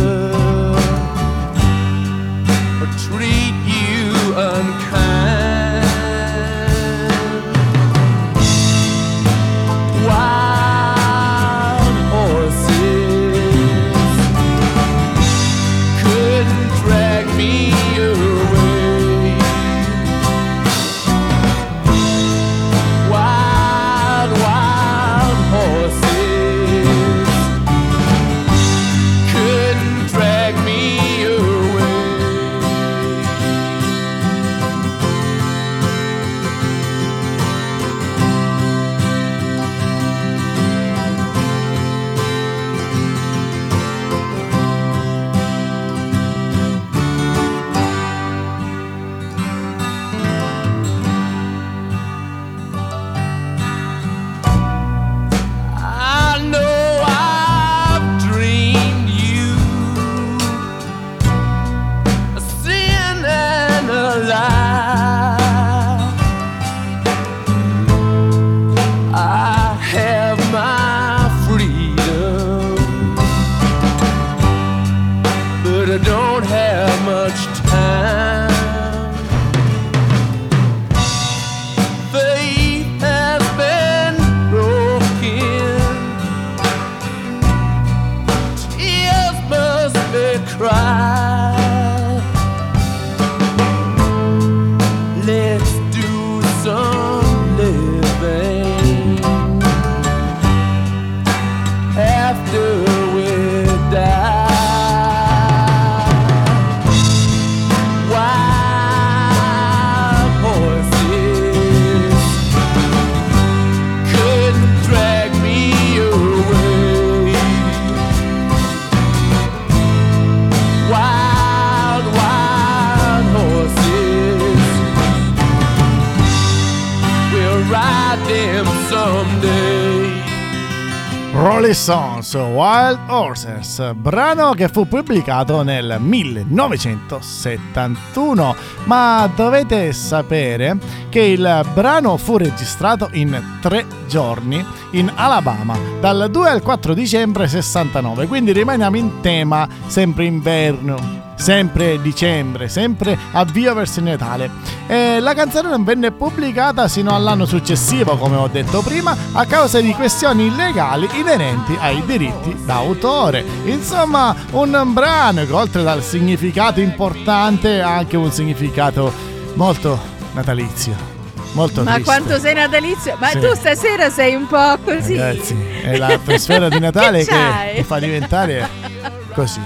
[133.95, 138.55] Brano che fu pubblicato nel 1971,
[138.85, 140.77] ma dovete sapere
[141.09, 147.47] che il brano fu registrato in tre giorni in Alabama, dal 2 al 4 dicembre
[147.47, 151.28] 69, quindi rimaniamo in tema sempre inverno.
[151.39, 154.51] Sempre dicembre, sempre avvio verso il Natale.
[154.87, 159.79] E la canzone non venne pubblicata sino all'anno successivo, come ho detto prima, a causa
[159.79, 163.45] di questioni legali inerenti ai diritti d'autore.
[163.63, 169.11] Insomma, un brano che oltre dal significato importante ha anche un significato
[169.53, 169.97] molto
[170.33, 171.17] natalizio.
[171.53, 172.03] Molto Ma triste.
[172.11, 173.15] quanto sei natalizio?
[173.17, 173.39] Ma Sì.
[173.39, 175.15] tu stasera sei un po' così.
[175.15, 177.35] Ragazzi, è l'atmosfera di Natale Che
[177.75, 178.69] che fa diventare
[179.33, 179.61] così.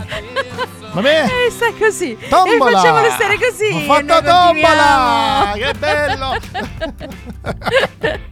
[0.94, 1.26] Vabbè?
[1.48, 2.16] E sta così.
[2.30, 2.70] Tombola!
[2.70, 3.74] E facciamolo stare così.
[3.74, 5.54] Ho fatto tombola!
[5.56, 6.38] Che bello!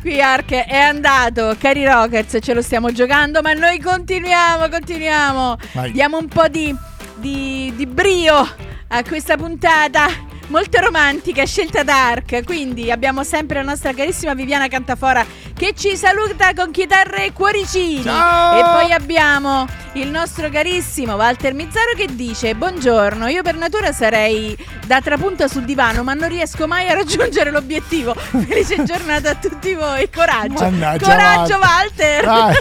[0.00, 5.56] Qui Ark è andato, cari rockers, ce lo stiamo giocando, ma noi continuiamo, continuiamo.
[5.72, 5.90] Vai.
[5.90, 6.74] Diamo un po' di,
[7.16, 8.48] di, di brio
[8.88, 10.06] a questa puntata.
[10.50, 12.42] Molto romantica, scelta d'Ark.
[12.44, 15.24] Quindi abbiamo sempre la nostra carissima Viviana Cantafora
[15.54, 18.02] che ci saluta con chitarre e cuoricini.
[18.02, 18.58] Ciao!
[18.58, 24.56] E poi abbiamo il nostro carissimo Walter Mizzaro che dice: Buongiorno, io per natura sarei
[24.84, 28.12] da trapunta sul divano, ma non riesco mai a raggiungere l'obiettivo.
[28.18, 30.10] Felice giornata a tutti voi.
[30.10, 30.64] Coraggio.
[30.64, 32.24] Mannaggia, Coraggio, Walter.
[32.24, 32.54] Dai.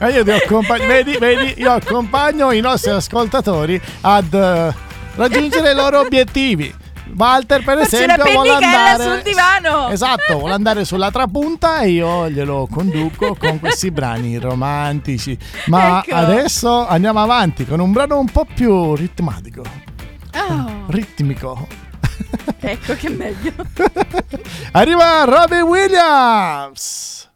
[0.00, 5.74] Ma io ti accompagno, vedi, vedi, io accompagno i nostri ascoltatori ad eh, raggiungere i
[5.74, 6.74] loro obiettivi.
[7.14, 9.88] Walter, per esempio, vuole andare sul divano.
[9.90, 15.36] Esatto, vuole andare sulla trapunta e io glielo conduco con questi brani romantici.
[15.66, 16.14] Ma Ecco.
[16.14, 19.62] adesso andiamo avanti con un brano un po' più ritmatico,
[20.34, 21.66] Oh, ritmico.
[22.60, 23.52] ecco che meglio.
[24.72, 27.28] Arriva Robbie Williams.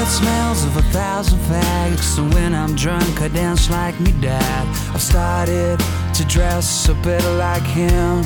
[0.00, 2.00] My smells of a thousand fags.
[2.00, 4.66] So when I'm drunk, I dance like me dad.
[4.94, 5.78] I've started
[6.14, 8.24] to dress a bit like him.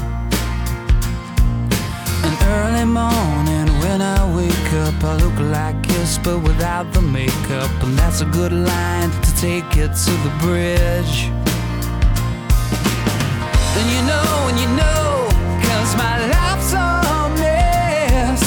[2.26, 7.72] An early morning when I wake up, I look like kiss, but without the makeup.
[7.82, 11.26] And that's a good line to take it to the bridge.
[13.78, 15.26] And you know, and you know,
[15.66, 18.44] cause my life's a mess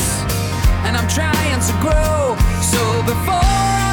[0.86, 2.57] and I'm trying to grow.
[2.70, 3.87] So before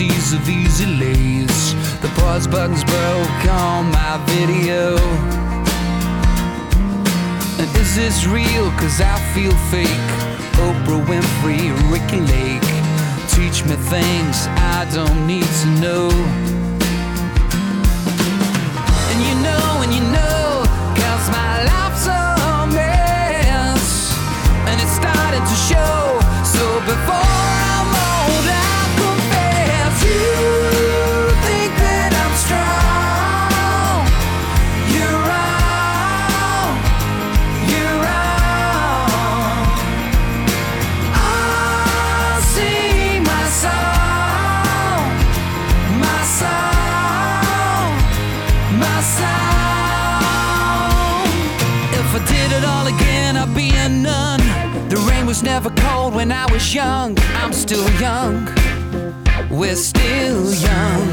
[0.00, 1.74] fantasies of easy lays.
[2.00, 4.96] The pause button's broke on my video.
[7.58, 8.70] And is this real?
[8.80, 10.10] Cause I feel fake.
[10.64, 12.70] Oprah Winfrey, Ricky Lake.
[13.28, 16.08] Teach me things I don't need to know.
[19.10, 20.64] And you know, and you know,
[20.96, 24.12] cause my life's a mess.
[24.66, 26.20] And it's starting to show.
[26.44, 27.39] So before
[55.30, 57.16] was never cold when I was young.
[57.36, 58.48] I'm still young.
[59.48, 61.06] We're still young.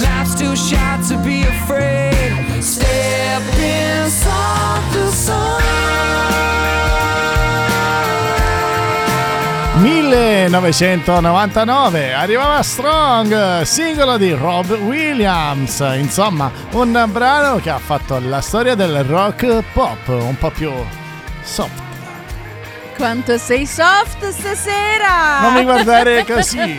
[0.00, 2.62] Life's too short to be afraid.
[2.62, 5.60] Step inside the sun.
[9.82, 15.80] 1999 arrivava Strong, singolo di Rob Williams.
[15.96, 20.70] Insomma, un brano che ha fatto la storia del rock pop un po' più
[21.42, 21.79] soft.
[23.00, 25.40] Quanto sei soft stasera!
[25.40, 26.78] Non mi guardare così,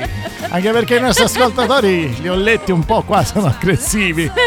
[0.50, 4.32] anche perché i nostri ascoltatori li ho letti un po' qua, sono aggressivi.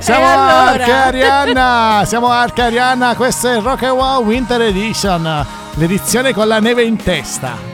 [0.00, 0.72] Siamo allora?
[0.72, 6.58] Arca Arianna, siamo Arca Arianna, questo è Rock and Wow Winter Edition, l'edizione con la
[6.58, 7.67] neve in testa.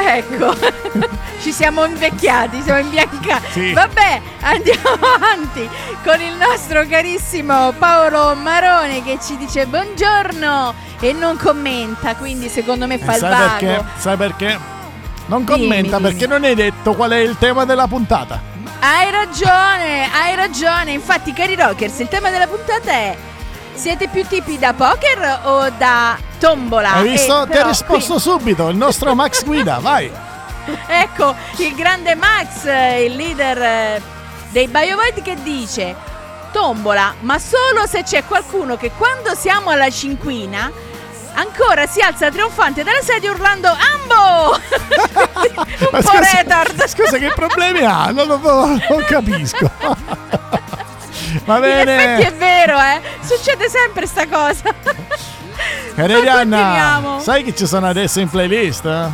[0.00, 0.54] Ecco,
[1.42, 3.50] ci siamo invecchiati, siamo imbiancati.
[3.50, 3.72] Sì.
[3.72, 5.68] Vabbè, andiamo avanti
[6.04, 12.86] con il nostro carissimo Paolo Marone che ci dice buongiorno e non commenta, quindi secondo
[12.86, 13.48] me fa E il sai vago.
[13.58, 13.84] perché?
[13.96, 14.58] Sai perché?
[15.26, 16.08] Non Dimmi, commenta dimmi.
[16.10, 18.40] perché non hai detto qual è il tema della puntata.
[18.80, 20.92] Hai ragione, hai ragione.
[20.92, 23.16] Infatti, cari rockers, il tema della puntata è
[23.74, 26.92] siete più tipi da poker o da tombola?
[26.94, 27.42] Hai visto?
[27.44, 30.10] E Ti ha risposto subito il nostro Max Guida, vai.
[30.64, 34.02] qui- ecco, il grande Max, eh, il leader eh,
[34.50, 35.94] dei BioVoid che dice
[36.52, 40.70] tombola, ma solo se c'è qualcuno che quando siamo alla cinquina
[41.34, 44.58] ancora si alza trionfante dalla sedia urlando Ambo!
[44.58, 46.86] Un po' scusa- retard.
[46.88, 48.10] Scusa, che problemi ha?
[48.10, 49.70] Non, lo- non capisco.
[51.44, 52.36] Va In effetti è bene.
[52.36, 53.00] vero, eh.
[53.22, 54.74] Succede sempre sta cosa.
[56.02, 57.20] Arianna, continuiamo.
[57.20, 58.84] sai che ci sono adesso in playlist?
[58.84, 59.08] eh?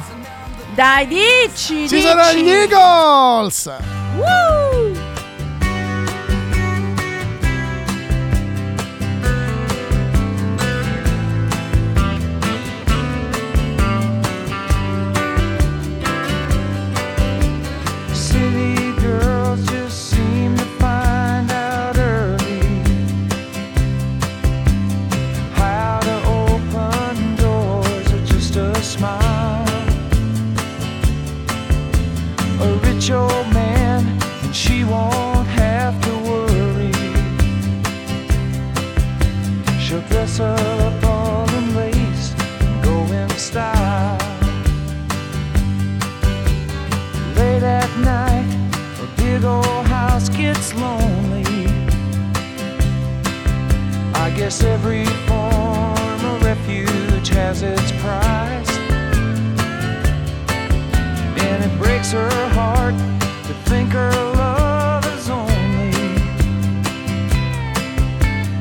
[0.74, 2.01] Dai, dici, Ci dici.
[2.01, 3.70] sono gli Eagles!
[4.16, 4.74] Woo!
[54.45, 58.77] Guess every form of refuge has its price.
[61.47, 62.95] And it breaks her heart
[63.47, 65.93] to think her love is only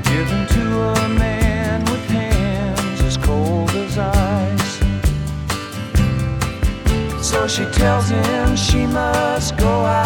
[0.07, 0.63] given to
[1.03, 4.79] a man with hands as cold as ice.
[7.21, 10.02] So she tells him she must go out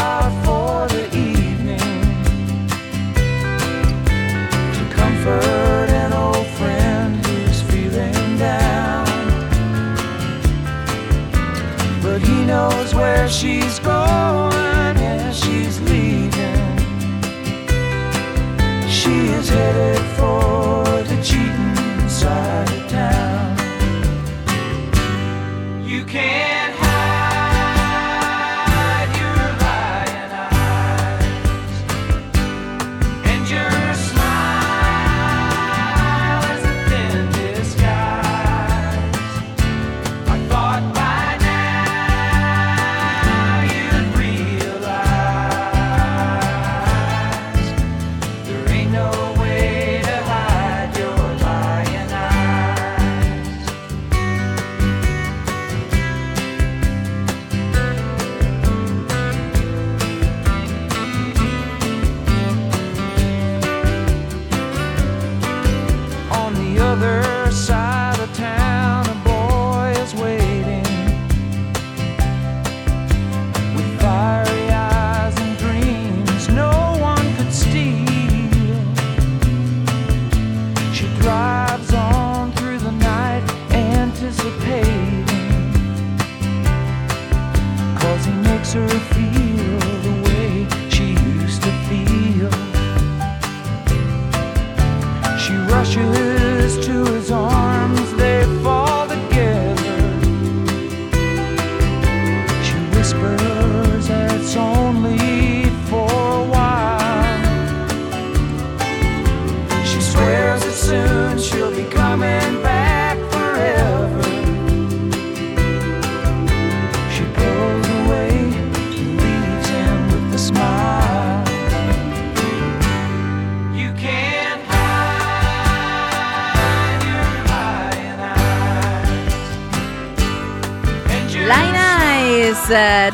[13.30, 16.78] she's going as she's leaving.
[18.88, 19.97] She is headed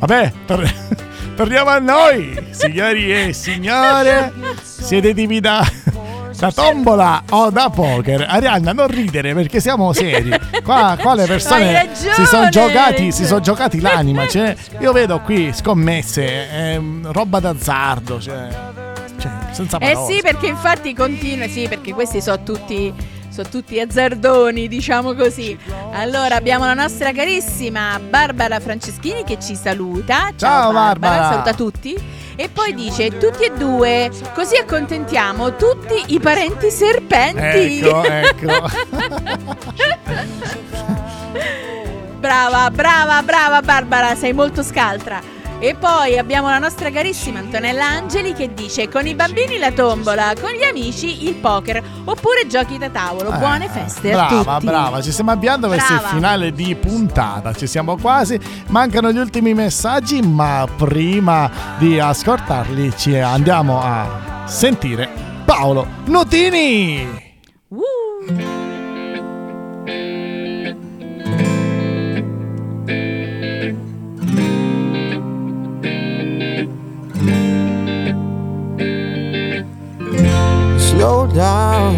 [0.00, 1.01] Vabbè, tor-
[1.34, 4.32] torniamo a noi, signori e signore.
[4.62, 5.64] Siete tipi da,
[6.54, 8.26] tombola o da poker?
[8.28, 10.30] Arianna, non ridere perché siamo seri.
[10.62, 14.26] Qua, qua le persone ragione, si sono giocati, si sono giocati l'anima.
[14.26, 18.48] Cioè, io vedo qui scommesse, ehm, roba d'azzardo, cioè,
[19.18, 20.12] cioè, senza Eh parole.
[20.14, 22.92] sì, perché infatti continua, sì, perché questi sono tutti
[23.32, 25.58] sono tutti azzardoni, diciamo così.
[25.92, 30.30] Allora abbiamo la nostra carissima Barbara Franceschini che ci saluta.
[30.36, 31.30] Ciao, Barbara.
[31.30, 31.96] saluta tutti.
[32.36, 37.78] E poi dice tutti e due, così accontentiamo tutti i parenti serpenti.
[37.80, 38.70] Ecco, ecco.
[42.20, 45.20] brava, brava, brava Barbara, sei molto scaltra.
[45.64, 50.32] E poi abbiamo la nostra carissima Antonella Angeli che dice con i bambini la tombola,
[50.40, 53.32] con gli amici il poker oppure giochi da tavolo.
[53.32, 54.66] Eh, Buone feste a brava, tutti.
[54.66, 58.40] brava, ci stiamo avviando verso il finale di puntata, ci siamo quasi,
[58.70, 61.48] mancano gli ultimi messaggi, ma prima
[61.78, 65.08] di ascoltarli ci andiamo a sentire
[65.44, 67.36] Paolo Nutini.
[67.68, 68.61] Uh.
[81.34, 81.94] Down,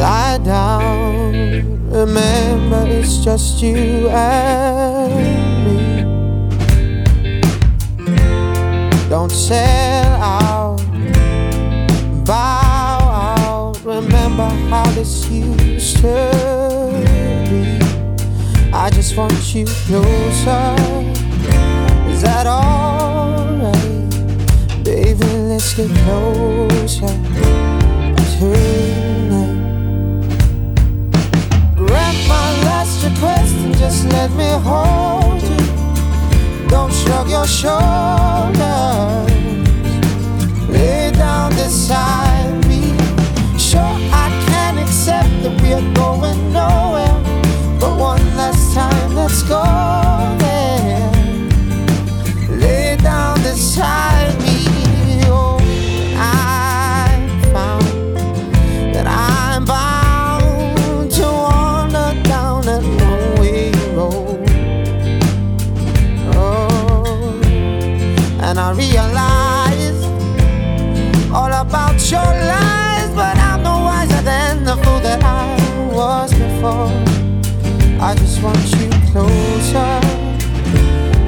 [0.00, 1.90] lie down.
[1.90, 6.02] Remember, it's just you and me.
[9.08, 10.80] Don't sell out,
[12.26, 13.80] bow out.
[13.84, 16.30] Remember how this used to
[17.48, 17.78] be.
[18.72, 20.74] I just want you closer.
[22.10, 22.87] Is that alright?
[25.58, 28.14] Let's get closer tonight.
[31.74, 36.68] Grant my last request and just let me hold you.
[36.68, 38.62] Don't shrug your shoulders.
[40.68, 42.94] Lay down beside me.
[43.58, 47.18] Sure, I can accept that we are going nowhere.
[47.80, 49.64] But one last time, let's go
[50.38, 51.10] there
[52.60, 54.47] lay down beside me.
[78.42, 80.00] Want you closer.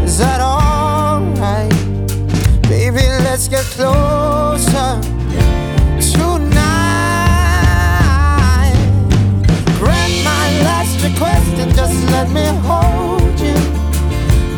[0.05, 1.71] Is that alright?
[2.69, 5.01] Baby, let's get closer
[6.13, 6.71] tonight.
[9.79, 13.59] Grant my last request and just let me hold you.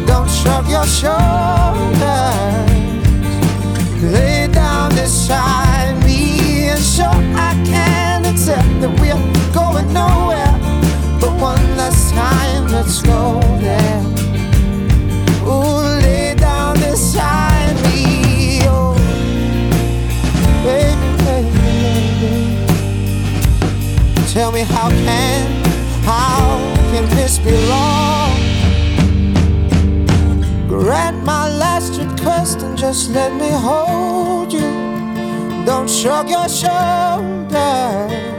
[0.07, 1.23] Don't shrug your shoulders.
[4.03, 9.17] Lay down beside me and sure I can accept that we're
[9.55, 10.32] going nowhere.
[12.15, 14.03] Time, let's go there.
[15.45, 18.61] Ooh, lay down beside me.
[18.65, 18.95] Oh,
[20.65, 21.51] baby, baby,
[22.21, 22.63] baby.
[24.33, 25.65] Tell me how can,
[26.05, 26.59] how
[26.93, 28.33] can this be wrong?
[30.69, 34.71] Grant my last request and just let me hold you.
[35.65, 38.32] Don't shrug your shoulders.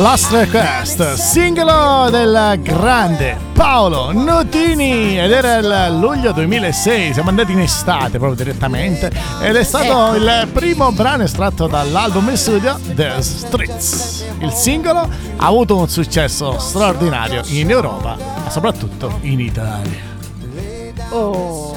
[0.00, 7.60] Last Request, singolo del grande Paolo Nutini ed era il luglio 2006, siamo andati in
[7.60, 10.16] estate proprio direttamente ed è stato Ecco.
[10.16, 14.24] il primo brano estratto dall'album in studio The Streets.
[14.38, 20.00] Il singolo ha avuto un successo straordinario in Europa, ma soprattutto in Italia.
[21.10, 21.69] Oh.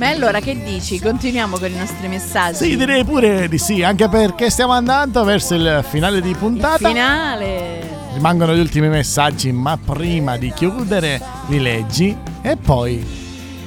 [0.00, 0.98] Ma allora che dici?
[0.98, 2.56] Continuiamo con i nostri messaggi.
[2.70, 6.88] Sì, direi pure di sì, anche perché stiamo andando verso il finale di Il puntata.
[6.88, 7.86] finale.
[8.14, 13.04] Rimangono gli ultimi messaggi, ma prima di chiudere li leggi e poi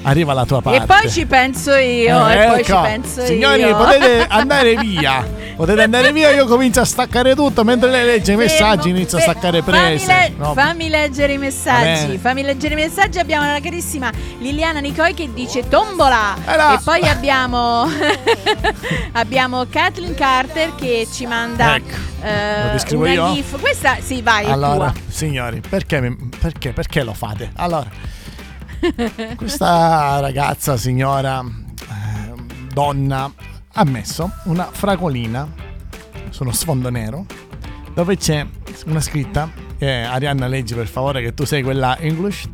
[0.04, 0.84] arriva la tua parte.
[0.84, 3.76] E poi ci penso io, e poi ci Ecco, penso Signori, io.
[3.76, 5.42] potete andare via.
[5.56, 9.18] Potete andare via, io comincio a staccare tutto mentre lei legge i messaggi, Fermo, inizio
[9.20, 10.06] a fe- staccare fammi prese.
[10.08, 10.54] le- No.
[10.54, 12.18] Fammi leggere i messaggi.
[12.18, 13.20] Fammi leggere i messaggi.
[13.20, 16.36] Abbiamo la carissima Liliana Nicoi che dice tombola.
[16.48, 16.74] Eh là.
[16.74, 17.88] E poi abbiamo
[19.14, 21.96] abbiamo Kathleen Carter che ci manda Ecco.
[22.24, 23.34] eh, Lo descrivo una io?
[23.34, 23.60] gif.
[23.60, 27.52] Questa sì, vai, Allora, signori, perché, perché, perché lo fate?
[27.58, 27.88] Allora,
[29.38, 32.34] Questa ragazza, signora, eh,
[32.74, 33.32] donna,
[33.74, 35.48] ha messo una fragolina
[36.30, 37.26] su uno sfondo nero
[37.94, 38.46] dove c'è
[38.86, 39.50] una scritta.
[39.78, 42.48] Eh, Arianna, leggi per favore che tu sei quella English.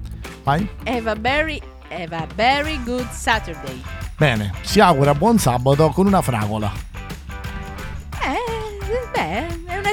[0.43, 0.67] Vai.
[0.85, 3.81] Have a very, have a very good Saturday.
[4.17, 6.88] Bene, si augura buon sabato con una fragola.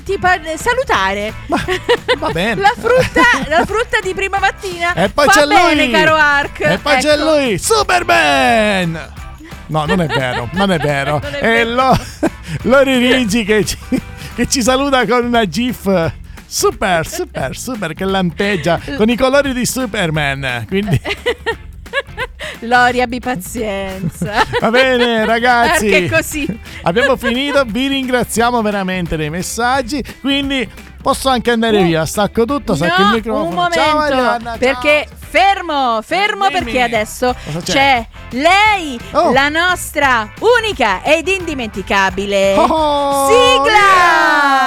[0.02, 1.32] Tipa eh, salutare.
[1.46, 1.62] Ma
[2.18, 2.60] va bene.
[2.62, 4.94] la, frutta, la frutta di prima mattina.
[4.94, 5.92] E poi c'è bene, lui.
[5.92, 6.60] caro Ark.
[6.60, 7.34] E poi c'è Ecco.
[7.34, 9.12] lui, Superman!
[9.68, 11.20] No, non è vero, non è vero.
[11.22, 11.74] Non è vero.
[11.74, 11.98] Lo-
[12.62, 13.76] Lori Rigi che ci,
[14.34, 16.12] che ci saluta con una gif
[16.46, 20.64] super, super, super che lampeggia con i colori di Superman.
[20.68, 21.00] Quindi
[22.60, 24.42] Lori, abbi pazienza.
[24.60, 25.88] va bene, ragazzi.
[25.88, 26.60] Perché così?
[26.82, 30.02] Abbiamo finito, vi ringraziamo veramente dei messaggi.
[30.20, 30.68] Quindi
[31.02, 32.04] posso anche andare via.
[32.06, 33.48] Stacco tutto, stacco il No, microfono.
[33.48, 34.58] un momento, Ciao Arianna, ciao.
[34.58, 36.62] perché fermo, fermo Dimmi.
[36.62, 37.62] perché adesso c'è?
[37.62, 39.32] c'è lei, Oh.
[39.32, 44.65] la nostra unica ed indimenticabile Oh, sigla.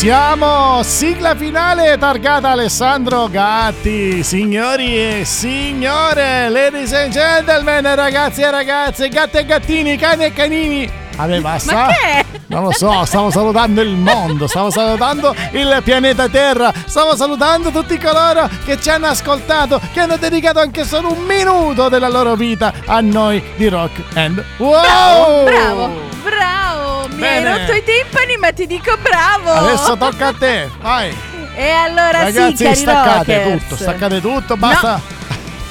[0.00, 0.82] Siamo!
[0.82, 4.22] Sigla finale targata Alessandro Gatti.
[4.22, 10.90] Signori e signore, ladies and gentlemen, ragazzi e ragazze, gatti e gattini, cani e canini.
[11.16, 11.74] Vabbè, basta.
[11.74, 12.24] Ma che?
[12.46, 17.98] Non lo so, stavo salutando il mondo, stavo salutando il pianeta Terra, stavo salutando tutti
[17.98, 22.72] coloro che ci hanno ascoltato, che hanno dedicato anche solo un minuto della loro vita
[22.86, 25.44] a noi di Rock and Wow!
[25.44, 25.90] Bravo,
[26.22, 26.89] bravo,
[27.20, 29.50] mi hai rotto i timpani ma ti dico bravo.
[29.50, 31.14] Adesso tocca a te, vai!
[31.54, 33.62] E allora Ragazzi, sì, cari staccate rockers.
[33.62, 35.00] tutto, staccate tutto, basta.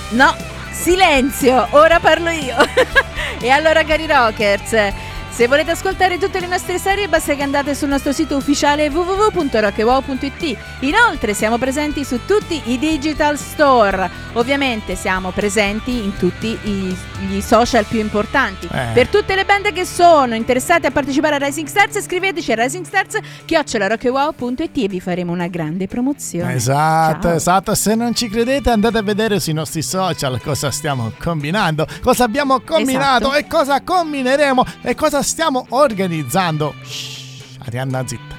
[0.10, 0.36] No,
[0.72, 2.56] silenzio, ora parlo io.
[3.40, 4.74] e allora cari rockers,
[5.40, 10.58] se volete ascoltare tutte le nostre serie basta che andate sul nostro sito ufficiale www.rockewow.it.
[10.82, 14.10] Inoltre siamo presenti su tutti i digital store.
[14.34, 16.98] Ovviamente siamo presenti in tutti i-
[17.30, 18.68] gli social più importanti.
[18.70, 18.88] Eh.
[18.94, 24.78] Per tutte le band che sono interessate a partecipare a Rising Stars scriveteci a risingstars.it
[24.78, 26.56] e vi faremo una grande promozione.
[26.56, 27.36] Esatto, Ciao.
[27.38, 27.76] esatto.
[27.76, 32.60] Se non ci credete, andate a vedere sui nostri social cosa stiamo combinando, cosa abbiamo
[32.60, 33.38] combinato Esatto.
[33.38, 36.74] e cosa combineremo e cosa stiamo organizzando.
[36.84, 38.36] Shh, Arianna, zitta.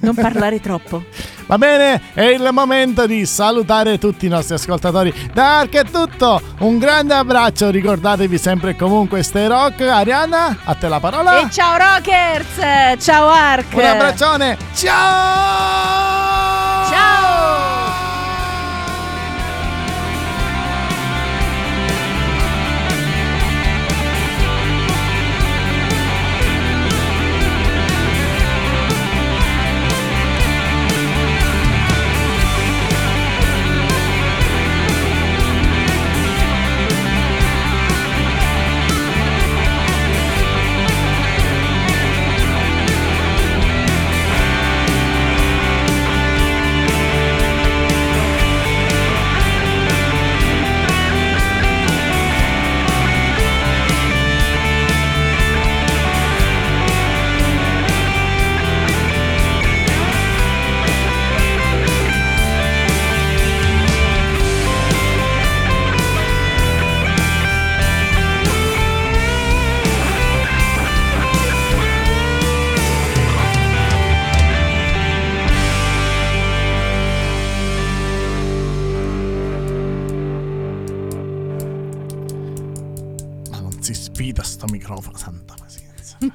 [0.00, 1.04] Non parlare troppo.
[1.46, 5.14] Va bene, è il momento di salutare tutti i nostri ascoltatori.
[5.32, 6.40] Da è tutto.
[6.60, 7.70] Un grande abbraccio.
[7.70, 9.80] Ricordatevi sempre e comunque stay rock.
[9.82, 11.38] Arianna, a te la parola.
[11.38, 13.04] E ciao Rockers!
[13.04, 13.74] Ciao Ark!
[13.74, 14.56] Un abbraccione.
[14.74, 16.05] Ciao!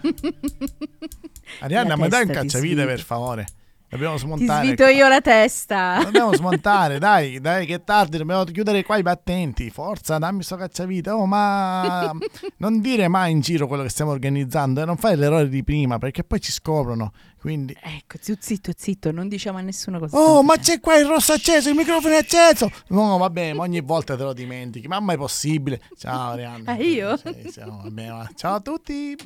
[1.61, 3.48] Arianna, ma dai un ti cacciavite per favore.
[3.91, 4.65] Dobbiamo Ti smontare.
[4.68, 5.99] svito io la testa.
[6.02, 9.69] Dobbiamo smontare, dai, dai, che è tardi, dobbiamo chiudere qua i battenti.
[9.69, 11.10] Forza, dammi sto cacciavite.
[11.10, 12.10] Oh, ma
[12.57, 15.98] non dire mai in giro quello che stiamo organizzando e non fare l'errore di prima,
[15.98, 17.11] perché poi ci scoprono.
[17.38, 17.76] Quindi.
[17.82, 21.34] Ecco, zitto, zitto, zitto, non diciamo a nessuno cosa Oh, ma c'è qua il rosso
[21.34, 22.72] acceso, il microfono è acceso.
[22.90, 24.88] No, vabbè, ma ogni volta te lo dimentichi.
[24.88, 25.82] Mamma è possibile.
[25.98, 26.72] Ciao, Arianna.
[26.72, 27.18] Ah, io?
[27.18, 29.18] Sì, ciao, vabbè, ma- ciao a tutti.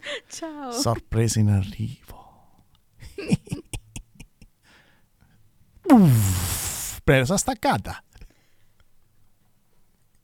[0.28, 0.72] Ciao.
[0.72, 2.64] Sorpresa in arrivo.
[5.92, 8.02] Uff, presa staccata.